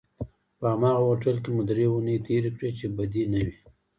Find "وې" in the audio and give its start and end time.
3.45-3.57